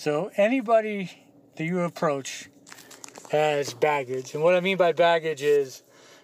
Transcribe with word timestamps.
So 0.00 0.30
anybody 0.38 1.10
that 1.56 1.64
you 1.66 1.80
approach 1.80 2.48
has 3.30 3.74
baggage. 3.74 4.32
And 4.32 4.42
what 4.42 4.54
I 4.54 4.60
mean 4.60 4.78
by 4.78 4.92
baggage 4.92 5.42
is 5.42 5.82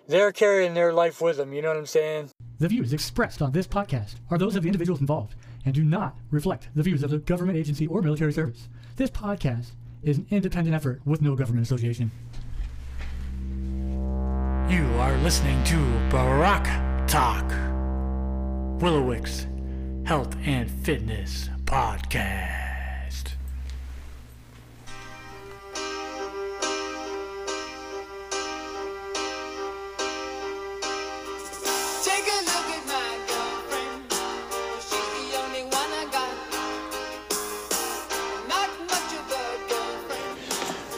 they're 0.09 0.33
carrying 0.33 0.73
their 0.73 0.95
life 0.95 1.21
with 1.21 1.37
them. 1.37 1.53
You 1.53 1.61
know 1.61 1.69
what 1.69 1.77
I'm 1.77 1.85
saying? 1.85 2.31
The 2.59 2.69
views 2.69 2.95
expressed 2.95 3.43
on 3.43 3.53
this 3.53 3.67
podcast 3.67 4.15
are 4.31 4.39
those 4.39 4.57
of 4.57 4.63
the 4.63 4.69
individuals 4.71 5.03
involved 5.03 5.35
and 5.67 5.75
do 5.75 5.85
not 5.85 6.17
reflect 6.31 6.71
the 6.75 6.83
views 6.83 7.03
of 7.03 7.11
the 7.11 7.19
government 7.19 7.59
agency 7.59 7.87
or 7.87 8.01
military 8.01 8.33
service. 8.33 8.71
This 8.97 9.11
podcast 9.11 9.73
is 10.03 10.17
an 10.17 10.27
independent 10.31 10.75
effort 10.75 11.03
with 11.05 11.21
no 11.21 11.37
government 11.37 11.67
association. 11.67 12.11
You 14.71 14.87
are 15.01 15.19
listening 15.19 15.63
to 15.65 16.09
Brock 16.09 16.65
Talk, 17.07 17.47
Willowwick's 18.81 19.47
Health 20.07 20.35
and 20.47 20.71
Fitness 20.71 21.51
Podcast. 21.67 22.66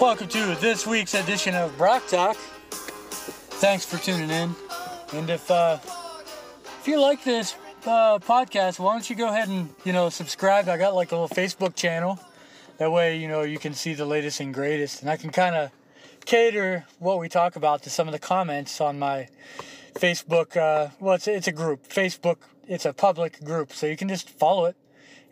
Welcome 0.00 0.28
to 0.28 0.54
this 0.60 0.86
week's 0.86 1.14
edition 1.14 1.56
of 1.56 1.76
Brock 1.76 2.06
Talk. 2.06 2.36
Thanks 2.36 3.84
for 3.84 3.98
tuning 3.98 4.30
in. 4.30 4.54
And 5.12 5.28
if 5.28 5.50
uh, 5.50 5.78
if 5.82 6.84
you 6.86 7.00
like 7.00 7.24
this 7.24 7.56
uh, 7.84 8.20
podcast, 8.20 8.78
why 8.78 8.92
don't 8.92 9.10
you 9.10 9.16
go 9.16 9.26
ahead 9.26 9.48
and 9.48 9.74
you 9.84 9.92
know 9.92 10.08
subscribe? 10.08 10.68
I 10.68 10.76
got 10.76 10.94
like 10.94 11.10
a 11.10 11.16
little 11.16 11.28
Facebook 11.28 11.74
channel. 11.74 12.20
That 12.76 12.92
way, 12.92 13.16
you 13.16 13.26
know 13.26 13.42
you 13.42 13.58
can 13.58 13.74
see 13.74 13.92
the 13.92 14.04
latest 14.04 14.38
and 14.38 14.54
greatest, 14.54 15.00
and 15.00 15.10
I 15.10 15.16
can 15.16 15.30
kind 15.30 15.56
of 15.56 15.72
cater 16.24 16.86
what 17.00 17.18
we 17.18 17.28
talk 17.28 17.56
about 17.56 17.82
to 17.82 17.90
some 17.90 18.06
of 18.06 18.12
the 18.12 18.20
comments 18.20 18.80
on 18.80 19.00
my 19.00 19.26
Facebook. 19.94 20.56
Uh, 20.56 20.90
well, 21.00 21.16
it's 21.16 21.26
it's 21.26 21.48
a 21.48 21.52
group. 21.52 21.88
Facebook. 21.88 22.36
It's 22.68 22.84
a 22.84 22.92
public 22.92 23.42
group, 23.44 23.72
so 23.72 23.88
you 23.88 23.96
can 23.96 24.08
just 24.08 24.30
follow 24.30 24.66
it, 24.66 24.76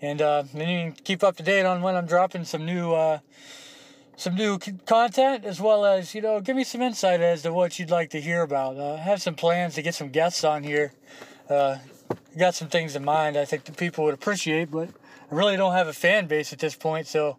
and 0.02 0.20
uh, 0.20 0.42
then 0.52 0.68
you 0.68 0.92
can 0.92 1.04
keep 1.04 1.22
up 1.22 1.36
to 1.36 1.44
date 1.44 1.64
on 1.64 1.82
when 1.82 1.94
I'm 1.94 2.06
dropping 2.06 2.44
some 2.44 2.66
new. 2.66 2.94
Some 4.16 4.34
new 4.34 4.58
content 4.58 5.44
as 5.44 5.60
well 5.60 5.84
as 5.84 6.14
you 6.14 6.22
know 6.22 6.40
give 6.40 6.56
me 6.56 6.64
some 6.64 6.82
insight 6.82 7.20
as 7.20 7.42
to 7.42 7.52
what 7.52 7.78
you'd 7.78 7.90
like 7.90 8.10
to 8.10 8.20
hear 8.20 8.42
about. 8.42 8.76
Uh, 8.76 8.96
have 8.96 9.20
some 9.20 9.34
plans 9.34 9.74
to 9.74 9.82
get 9.82 9.94
some 9.94 10.08
guests 10.08 10.42
on 10.44 10.62
here. 10.62 10.92
Uh, 11.48 11.78
got 12.38 12.54
some 12.54 12.68
things 12.68 12.94
in 12.94 13.02
mind 13.02 13.34
i 13.34 13.46
think 13.46 13.64
the 13.64 13.72
people 13.72 14.04
would 14.04 14.12
appreciate 14.12 14.70
but 14.70 14.90
i 15.30 15.34
really 15.34 15.56
don't 15.56 15.72
have 15.72 15.88
a 15.88 15.92
fan 15.92 16.26
base 16.26 16.52
at 16.52 16.58
this 16.58 16.74
point 16.74 17.06
so 17.06 17.38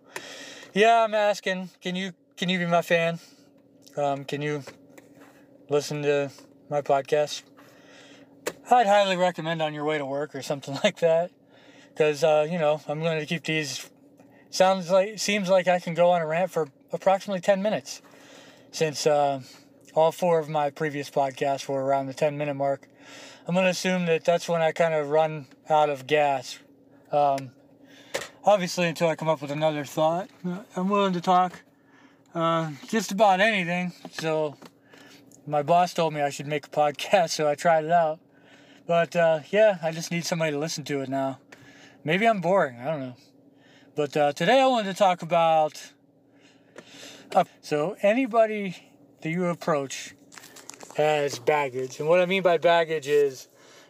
yeah 0.74 1.04
i'm 1.04 1.14
asking 1.14 1.70
can 1.82 1.96
you 1.96 2.14
can 2.38 2.50
you 2.50 2.60
be 2.60 2.68
my 2.68 2.84
fan? 2.84 3.18
Um, 3.96 4.24
can 4.24 4.44
you 4.44 4.64
listen 5.70 6.04
to 6.04 6.30
my 6.70 6.82
podcast? 6.82 7.42
I'd 8.70 8.86
highly 8.86 9.18
recommend 9.18 9.60
on 9.60 9.74
your 9.74 9.86
way 9.86 9.98
to 9.98 10.06
work 10.06 10.36
or 10.36 10.44
something 10.44 10.78
like 10.84 11.00
that 11.00 11.32
because 11.90 12.24
uh, 12.24 12.48
you 12.48 12.60
know 12.60 12.80
i'm 12.88 13.02
going 13.02 13.20
to 13.20 13.26
keep 13.26 13.44
these 13.44 13.90
sounds 14.50 14.90
like 14.90 15.20
seems 15.20 15.50
like 15.50 15.68
I 15.68 15.80
can 15.80 15.94
go 15.94 16.12
on 16.12 16.22
a 16.22 16.28
rant 16.28 16.52
for 16.52 16.68
approximately 16.92 17.42
10 17.42 17.62
minutes 17.62 18.02
since 18.72 19.08
uh, 19.08 19.42
all 19.94 20.12
four 20.12 20.40
of 20.40 20.50
my 20.50 20.70
previous 20.70 21.10
podcasts 21.10 21.68
were 21.68 21.84
around 21.84 22.08
the 22.08 22.14
10 22.14 22.38
minute 22.38 22.56
mark. 22.56 22.88
I'm 23.48 23.54
going 23.54 23.66
to 23.66 23.72
assume 23.72 24.06
that 24.08 24.26
that's 24.26 24.50
when 24.50 24.62
I 24.62 24.72
kind 24.72 24.94
of 24.94 25.10
run 25.10 25.48
out 25.70 25.90
of 25.90 26.06
gas. 26.06 26.60
Um, 27.12 27.52
obviously, 28.44 28.88
until 28.88 29.08
I 29.08 29.16
come 29.16 29.30
up 29.30 29.42
with 29.42 29.52
another 29.52 29.86
thought, 29.86 30.30
I'm 30.76 30.90
willing 30.90 31.14
to 31.14 31.22
talk 31.22 31.62
uh, 32.36 32.72
just 32.88 33.12
about 33.12 33.40
anything. 33.40 33.94
So, 34.12 34.58
my 35.46 35.64
boss 35.64 35.94
told 35.94 36.14
me 36.14 36.22
I 36.22 36.30
should 36.30 36.48
make 36.48 36.68
a 36.68 36.70
podcast, 36.70 37.30
so 37.32 37.48
I 37.48 37.56
tried 37.56 37.86
it 37.86 37.92
out. 37.92 38.20
But 38.86 39.16
uh, 39.16 39.40
yeah, 39.50 39.78
I 39.82 39.92
just 39.92 40.12
need 40.12 40.26
somebody 40.26 40.52
to 40.52 40.60
listen 40.60 40.84
to 40.86 41.02
it 41.02 41.10
now. 41.10 41.40
Maybe 42.04 42.28
I'm 42.28 42.42
boring. 42.42 42.80
I 42.80 42.86
don't 42.86 43.00
know. 43.00 43.16
But 43.98 44.16
uh, 44.16 44.32
today 44.32 44.62
I 44.62 44.68
wanted 44.68 44.92
to 44.92 44.94
talk 44.94 45.24
about. 45.24 45.92
Uh, 47.34 47.46
so, 47.62 47.98
anybody 48.04 48.76
that 49.22 49.30
you 49.32 49.46
approach 49.48 50.14
has 50.96 51.40
baggage. 51.40 52.00
And 52.00 52.08
what 52.08 52.22
I 52.22 52.28
mean 52.28 52.44
by 52.44 52.60
baggage 52.60 53.08
is 53.08 53.48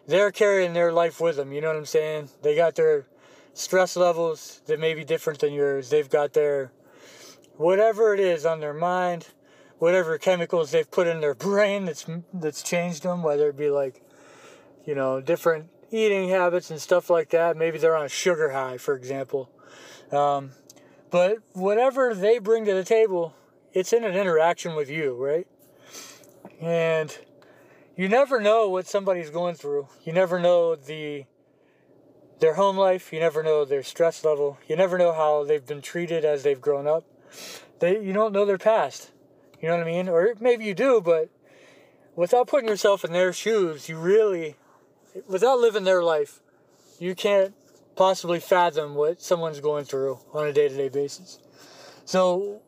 they're 0.07 0.31
carrying 0.31 0.71
their 0.71 0.93
life 0.93 1.19
with 1.19 1.35
them. 1.35 1.51
You 1.51 1.59
know 1.59 1.67
what 1.67 1.75
I'm 1.75 1.85
saying? 1.85 2.29
They 2.41 2.55
got 2.55 2.75
their 2.75 3.05
stress 3.53 3.97
levels 3.97 4.61
that 4.67 4.79
may 4.79 4.93
be 4.93 5.03
different 5.03 5.39
than 5.39 5.51
yours. 5.51 5.89
They've 5.89 6.09
got 6.09 6.31
their 6.31 6.71
whatever 7.57 8.13
it 8.13 8.21
is 8.21 8.45
on 8.45 8.61
their 8.61 8.73
mind, 8.73 9.27
whatever 9.77 10.17
chemicals 10.17 10.71
they've 10.71 10.89
put 10.89 11.07
in 11.07 11.19
their 11.19 11.35
brain 11.47 11.83
that's 11.83 12.05
that's 12.33 12.63
changed 12.63 13.03
them, 13.03 13.23
whether 13.23 13.49
it 13.49 13.57
be 13.57 13.69
like, 13.69 14.01
you 14.85 14.95
know, 14.95 15.19
different 15.19 15.67
eating 15.91 16.29
habits 16.29 16.71
and 16.71 16.79
stuff 16.79 17.09
like 17.09 17.31
that. 17.31 17.57
Maybe 17.57 17.77
they're 17.77 17.97
on 17.97 18.05
a 18.05 18.09
sugar 18.09 18.51
high, 18.51 18.77
for 18.77 18.95
example. 18.95 19.51
Um, 20.11 20.51
but 21.09 21.37
whatever 21.53 22.13
they 22.13 22.39
bring 22.39 22.65
to 22.65 22.73
the 22.73 22.83
table, 22.83 23.35
it's 23.73 23.93
in 23.93 24.03
an 24.03 24.15
interaction 24.15 24.75
with 24.75 24.89
you, 24.89 25.15
right? 25.15 25.47
And 26.59 27.15
you 27.95 28.09
never 28.09 28.39
know 28.39 28.69
what 28.69 28.87
somebody's 28.87 29.29
going 29.29 29.55
through. 29.55 29.87
You 30.03 30.13
never 30.13 30.39
know 30.39 30.75
the 30.75 31.25
their 32.39 32.53
home 32.53 32.77
life. 32.77 33.11
You 33.11 33.19
never 33.19 33.41
know 33.41 33.65
their 33.65 33.83
stress 33.83 34.23
level. 34.23 34.59
You 34.67 34.75
never 34.75 34.97
know 34.97 35.13
how 35.13 35.43
they've 35.43 35.65
been 35.65 35.81
treated 35.81 36.23
as 36.23 36.43
they've 36.43 36.61
grown 36.61 36.87
up. 36.87 37.05
They 37.79 37.99
you 37.99 38.13
don't 38.13 38.33
know 38.33 38.45
their 38.45 38.57
past. 38.57 39.11
You 39.61 39.69
know 39.69 39.77
what 39.77 39.87
I 39.87 39.91
mean? 39.91 40.09
Or 40.09 40.35
maybe 40.39 40.65
you 40.65 40.73
do, 40.73 41.01
but 41.01 41.29
without 42.15 42.47
putting 42.47 42.69
yourself 42.69 43.03
in 43.03 43.11
their 43.11 43.33
shoes, 43.33 43.89
you 43.89 43.97
really 43.97 44.55
without 45.27 45.59
living 45.59 45.83
their 45.83 46.03
life, 46.03 46.39
you 46.99 47.15
can't 47.15 47.53
possibly 47.97 48.39
fathom 48.39 48.93
what 48.93 49.21
someone's 49.21 49.59
going 49.59 49.83
through 49.83 50.19
on 50.31 50.47
a 50.47 50.53
day 50.53 50.69
to 50.69 50.77
day 50.77 50.87
basis. 50.87 51.39
So, 52.05 52.61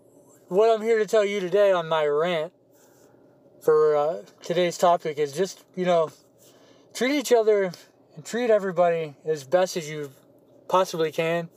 what 0.48 0.74
I'm 0.74 0.82
here 0.82 0.98
to 0.98 1.06
tell 1.06 1.24
you 1.24 1.40
today 1.40 1.72
on 1.72 1.88
my 1.88 2.06
rant 2.08 2.52
for 3.62 3.96
uh, 3.96 4.24
today's 4.42 4.78
topic 4.78 5.20
is 5.20 5.32
just, 5.32 5.64
you 5.76 5.86
know, 5.86 6.10
treat 6.94 7.18
each 7.18 7.32
other 7.32 7.72
and 8.16 8.26
treat 8.26 8.50
everybody 8.50 9.16
as 9.24 9.44
best 9.44 9.78
as 9.78 9.88
you 9.88 10.12
possibly 10.68 11.12
can 11.12 11.50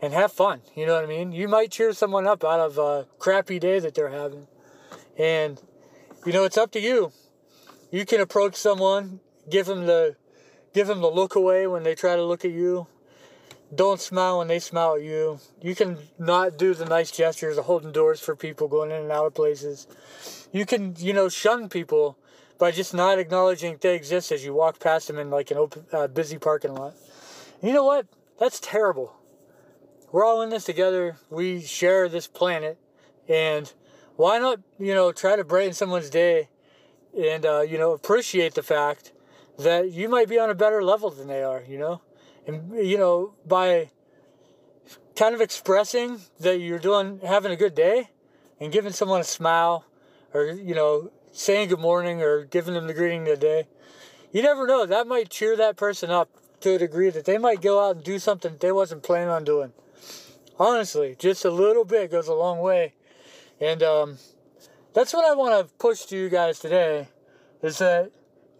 and 0.00 0.14
have 0.14 0.32
fun. 0.32 0.62
You 0.74 0.86
know 0.86 0.94
what 0.94 1.04
I 1.04 1.06
mean? 1.06 1.32
You 1.32 1.46
might 1.46 1.70
cheer 1.70 1.92
someone 1.92 2.26
up 2.26 2.42
out 2.42 2.60
of 2.60 2.78
a 2.78 3.06
crappy 3.18 3.58
day 3.58 3.78
that 3.80 3.94
they're 3.94 4.08
having. 4.08 4.46
And, 5.18 5.60
you 6.24 6.32
know, 6.32 6.44
it's 6.44 6.56
up 6.56 6.70
to 6.72 6.80
you. 6.80 7.12
You 7.90 8.06
can 8.06 8.20
approach 8.20 8.54
someone, 8.54 9.20
give 9.50 9.66
them 9.66 9.84
the 9.84 10.16
give 10.72 10.86
them 10.86 11.00
the 11.00 11.10
look 11.10 11.34
away 11.34 11.66
when 11.66 11.82
they 11.82 11.96
try 11.96 12.14
to 12.14 12.24
look 12.24 12.44
at 12.44 12.52
you 12.52 12.86
don't 13.74 14.00
smile 14.00 14.38
when 14.38 14.48
they 14.48 14.58
smile 14.58 14.96
at 14.96 15.02
you. 15.02 15.38
You 15.60 15.74
can 15.74 15.98
not 16.18 16.58
do 16.58 16.74
the 16.74 16.84
nice 16.84 17.10
gestures 17.10 17.56
of 17.56 17.66
holding 17.66 17.92
doors 17.92 18.20
for 18.20 18.34
people 18.34 18.68
going 18.68 18.90
in 18.90 19.02
and 19.02 19.12
out 19.12 19.26
of 19.26 19.34
places. 19.34 19.86
You 20.52 20.66
can, 20.66 20.96
you 20.98 21.12
know, 21.12 21.28
shun 21.28 21.68
people 21.68 22.18
by 22.58 22.72
just 22.72 22.92
not 22.92 23.18
acknowledging 23.18 23.78
they 23.80 23.94
exist 23.94 24.32
as 24.32 24.44
you 24.44 24.52
walk 24.52 24.80
past 24.80 25.06
them 25.06 25.18
in 25.18 25.30
like 25.30 25.50
an 25.50 25.58
open, 25.58 25.86
uh, 25.92 26.08
busy 26.08 26.38
parking 26.38 26.74
lot. 26.74 26.94
You 27.62 27.72
know 27.72 27.84
what? 27.84 28.06
That's 28.38 28.58
terrible. 28.58 29.14
We're 30.10 30.24
all 30.24 30.42
in 30.42 30.50
this 30.50 30.64
together. 30.64 31.16
We 31.30 31.60
share 31.62 32.08
this 32.08 32.26
planet, 32.26 32.78
and 33.28 33.72
why 34.16 34.38
not, 34.38 34.58
you 34.78 34.92
know, 34.92 35.12
try 35.12 35.36
to 35.36 35.44
brighten 35.44 35.72
someone's 35.72 36.10
day, 36.10 36.48
and 37.16 37.46
uh, 37.46 37.60
you 37.60 37.78
know, 37.78 37.92
appreciate 37.92 38.54
the 38.54 38.62
fact 38.62 39.12
that 39.56 39.92
you 39.92 40.08
might 40.08 40.28
be 40.28 40.38
on 40.38 40.50
a 40.50 40.54
better 40.54 40.82
level 40.82 41.10
than 41.10 41.28
they 41.28 41.44
are. 41.44 41.62
You 41.68 41.78
know 41.78 42.00
and 42.46 42.72
you 42.86 42.98
know 42.98 43.34
by 43.46 43.90
kind 45.16 45.34
of 45.34 45.40
expressing 45.40 46.20
that 46.38 46.60
you're 46.60 46.78
doing 46.78 47.20
having 47.24 47.52
a 47.52 47.56
good 47.56 47.74
day 47.74 48.10
and 48.60 48.72
giving 48.72 48.92
someone 48.92 49.20
a 49.20 49.24
smile 49.24 49.84
or 50.32 50.46
you 50.46 50.74
know 50.74 51.10
saying 51.32 51.68
good 51.68 51.80
morning 51.80 52.22
or 52.22 52.44
giving 52.44 52.74
them 52.74 52.86
the 52.86 52.94
greeting 52.94 53.22
of 53.22 53.28
the 53.28 53.36
day 53.36 53.66
you 54.32 54.42
never 54.42 54.64
know. 54.66 54.86
That 54.86 55.08
might 55.08 55.28
cheer 55.28 55.56
that 55.56 55.76
person 55.76 56.10
up 56.10 56.30
to 56.60 56.74
a 56.74 56.78
degree 56.78 57.10
that 57.10 57.24
they 57.24 57.36
might 57.38 57.60
go 57.60 57.84
out 57.84 57.96
and 57.96 58.04
do 58.04 58.18
something 58.18 58.56
they 58.60 58.70
wasn't 58.70 59.02
planning 59.02 59.28
on 59.28 59.44
doing. 59.44 59.72
Honestly 60.58 61.16
just 61.18 61.44
a 61.44 61.50
little 61.50 61.84
bit 61.84 62.10
goes 62.10 62.28
a 62.28 62.34
long 62.34 62.60
way. 62.60 62.94
And 63.60 63.82
um, 63.82 64.18
that's 64.94 65.12
what 65.12 65.24
i 65.24 65.34
want 65.34 65.68
to 65.68 65.74
push 65.74 66.04
to 66.06 66.16
you 66.16 66.28
guys 66.28 66.58
today 66.58 67.08
is 67.62 67.78
that 67.78 68.10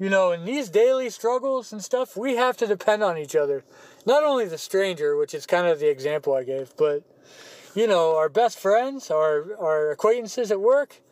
you 0.01 0.09
know, 0.09 0.33
in 0.33 0.47
these 0.47 0.71
daily 0.71 1.11
struggles 1.11 1.73
and 1.73 1.85
stuff, 1.85 2.17
we 2.17 2.37
have 2.37 2.57
to 2.57 2.67
depend 2.67 3.05
on 3.05 3.19
each 3.19 3.37
other. 3.37 3.63
Not 4.07 4.25
only 4.25 4.47
the 4.47 4.59
stranger, 4.59 5.17
which 5.17 5.35
is 5.35 5.45
kind 5.45 5.67
of 5.67 5.79
the 5.79 5.91
example 5.91 6.35
I 6.35 6.43
gave, 6.43 6.75
but 6.77 7.05
you 7.75 7.87
know, 7.87 8.17
our 8.17 8.31
best 8.31 8.59
friends, 8.59 9.11
our 9.11 9.55
our 9.61 9.91
acquaintances 9.91 10.51
at 10.51 10.61
work, 10.61 11.03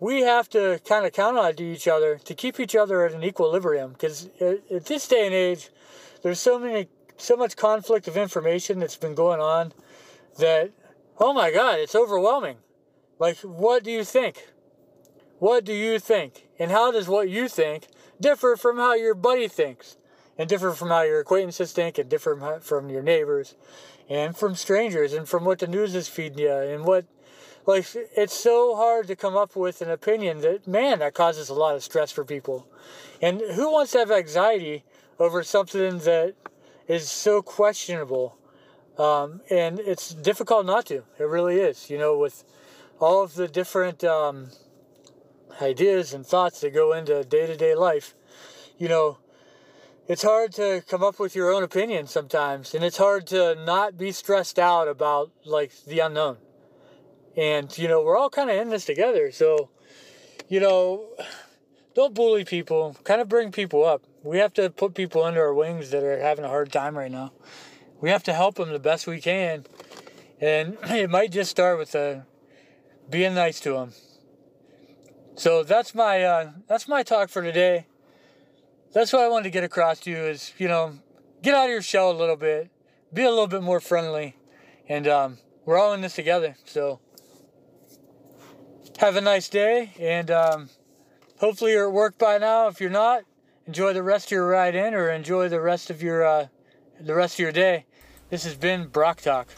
we 0.00 0.22
have 0.22 0.48
to 0.50 0.80
kind 0.84 1.04
of 1.06 1.12
count 1.12 1.36
on 1.36 1.60
each 1.60 1.86
other 1.86 2.18
to 2.24 2.34
keep 2.34 2.58
each 2.58 2.74
other 2.74 3.04
at 3.04 3.12
an 3.12 3.22
equilibrium. 3.22 3.92
Because 3.92 4.30
at, 4.40 4.60
uh, 4.70 4.76
at 4.76 4.86
this 4.86 5.06
day 5.06 5.26
and 5.26 5.34
age, 5.34 5.68
there's 6.22 6.40
so 6.40 6.58
many, 6.58 6.88
so 7.18 7.36
much 7.36 7.54
conflict 7.54 8.08
of 8.08 8.16
information 8.16 8.80
that's 8.80 8.96
been 8.96 9.14
going 9.14 9.40
on 9.40 9.74
that 10.38 10.72
oh 11.18 11.32
my 11.32 11.52
God, 11.52 11.78
it's 11.78 11.94
overwhelming. 11.94 12.56
Like, 13.18 13.38
what 13.38 13.84
do 13.84 13.90
you 13.90 14.04
think? 14.04 14.48
What 15.42 15.64
do 15.64 15.72
you 15.72 15.98
think? 15.98 16.46
And 16.60 16.70
how 16.70 16.92
does 16.92 17.08
what 17.08 17.28
you 17.28 17.48
think 17.48 17.88
differ 18.20 18.54
from 18.54 18.76
how 18.76 18.94
your 18.94 19.12
buddy 19.12 19.48
thinks? 19.48 19.96
And 20.38 20.48
differ 20.48 20.70
from 20.70 20.90
how 20.90 21.02
your 21.02 21.18
acquaintances 21.18 21.72
think, 21.72 21.98
and 21.98 22.08
differ 22.08 22.60
from- 22.62 22.88
your 22.88 23.02
neighbors, 23.02 23.56
and 24.08 24.36
from 24.36 24.54
strangers, 24.54 25.12
and 25.12 25.28
from 25.28 25.44
what 25.44 25.58
the 25.58 25.66
news 25.66 25.96
is 25.96 26.06
feeding 26.06 26.38
you, 26.38 26.52
and 26.52 26.84
what, 26.84 27.06
like, 27.66 27.86
it's 27.92 28.34
so 28.34 28.76
hard 28.76 29.08
to 29.08 29.16
come 29.16 29.36
up 29.36 29.56
with 29.56 29.82
an 29.82 29.90
opinion 29.90 30.42
that, 30.42 30.68
man, 30.68 31.00
that 31.00 31.12
causes 31.12 31.48
a 31.48 31.54
lot 31.54 31.74
of 31.74 31.82
stress 31.82 32.12
for 32.12 32.24
people. 32.24 32.68
And 33.20 33.40
who 33.40 33.68
wants 33.68 33.90
to 33.92 33.98
have 33.98 34.12
anxiety 34.12 34.84
over 35.18 35.42
something 35.42 35.98
that 35.98 36.34
is 36.86 37.10
so 37.10 37.42
questionable? 37.42 38.38
Um, 38.96 39.40
and 39.50 39.80
it's 39.80 40.14
difficult 40.14 40.66
not 40.66 40.86
to. 40.86 41.02
It 41.18 41.26
really 41.26 41.58
is. 41.58 41.90
You 41.90 41.98
know, 41.98 42.16
with 42.16 42.44
all 43.00 43.24
of 43.24 43.34
the 43.34 43.48
different 43.48 44.04
um, 44.04 44.52
ideas 45.62 46.12
and 46.12 46.26
thoughts 46.26 46.60
that 46.60 46.74
go 46.74 46.92
into 46.92 47.24
day 47.24 47.46
to 47.46 47.56
day 47.56 47.74
life, 47.74 48.14
you 48.78 48.88
know, 48.88 49.18
it's 50.08 50.22
hard 50.22 50.52
to 50.54 50.82
come 50.88 51.02
up 51.02 51.18
with 51.20 51.34
your 51.34 51.52
own 51.52 51.62
opinion 51.62 52.06
sometimes. 52.06 52.74
And 52.74 52.84
it's 52.84 52.96
hard 52.96 53.26
to 53.28 53.54
not 53.64 53.96
be 53.96 54.12
stressed 54.12 54.58
out 54.58 54.88
about, 54.88 55.30
like, 55.44 55.72
the 55.86 56.00
unknown. 56.00 56.38
And, 57.36 57.76
you 57.78 57.88
know, 57.88 58.02
we're 58.02 58.18
all 58.18 58.28
kind 58.28 58.50
of 58.50 58.56
in 58.56 58.68
this 58.68 58.84
together. 58.84 59.30
So, 59.30 59.70
you 60.48 60.60
know, 60.60 61.06
don't 61.94 62.14
bully 62.14 62.44
people. 62.44 62.96
Kind 63.04 63.20
of 63.20 63.28
bring 63.28 63.52
people 63.52 63.84
up. 63.84 64.02
We 64.22 64.38
have 64.38 64.52
to 64.54 64.70
put 64.70 64.94
people 64.94 65.22
under 65.22 65.42
our 65.42 65.54
wings 65.54 65.90
that 65.90 66.02
are 66.02 66.20
having 66.20 66.44
a 66.44 66.48
hard 66.48 66.72
time 66.72 66.96
right 66.96 67.10
now. 67.10 67.32
We 68.00 68.10
have 68.10 68.24
to 68.24 68.32
help 68.32 68.56
them 68.56 68.70
the 68.70 68.78
best 68.78 69.06
we 69.06 69.20
can. 69.20 69.64
And 70.40 70.76
it 70.84 71.08
might 71.08 71.30
just 71.30 71.50
start 71.50 71.78
with 71.78 71.94
uh, 71.94 72.20
being 73.08 73.34
nice 73.34 73.60
to 73.60 73.74
them. 73.74 73.92
So 75.34 75.62
that's 75.62 75.94
my 75.94 76.22
uh, 76.22 76.52
that's 76.68 76.86
my 76.86 77.02
talk 77.02 77.30
for 77.30 77.42
today. 77.42 77.86
That's 78.92 79.12
what 79.12 79.22
I 79.22 79.28
wanted 79.28 79.44
to 79.44 79.50
get 79.50 79.64
across 79.64 80.00
to 80.00 80.10
you 80.10 80.18
is 80.18 80.52
you 80.58 80.68
know 80.68 80.98
get 81.42 81.54
out 81.54 81.64
of 81.64 81.70
your 81.70 81.82
shell 81.82 82.10
a 82.10 82.12
little 82.12 82.36
bit, 82.36 82.70
be 83.12 83.22
a 83.22 83.30
little 83.30 83.46
bit 83.46 83.62
more 83.62 83.80
friendly, 83.80 84.36
and 84.88 85.08
um, 85.08 85.38
we're 85.64 85.78
all 85.78 85.94
in 85.94 86.02
this 86.02 86.14
together. 86.14 86.56
So 86.64 87.00
have 88.98 89.16
a 89.16 89.20
nice 89.20 89.48
day, 89.48 89.92
and 89.98 90.30
um, 90.30 90.70
hopefully 91.38 91.72
you're 91.72 91.88
at 91.88 91.92
work 91.92 92.18
by 92.18 92.38
now. 92.38 92.68
If 92.68 92.80
you're 92.80 92.90
not, 92.90 93.24
enjoy 93.66 93.94
the 93.94 94.02
rest 94.02 94.26
of 94.26 94.32
your 94.32 94.48
ride 94.48 94.74
in, 94.74 94.94
or 94.94 95.10
enjoy 95.10 95.48
the 95.48 95.60
rest 95.60 95.88
of 95.88 96.02
your 96.02 96.24
uh, 96.24 96.46
the 97.00 97.14
rest 97.14 97.36
of 97.36 97.40
your 97.40 97.52
day. 97.52 97.86
This 98.28 98.44
has 98.44 98.54
been 98.54 98.86
Brock 98.86 99.22
Talk. 99.22 99.48